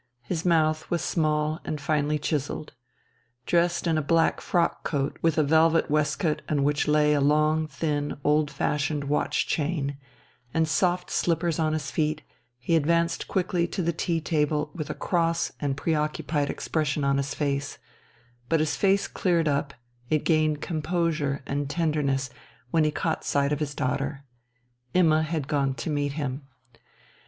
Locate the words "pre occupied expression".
15.77-17.03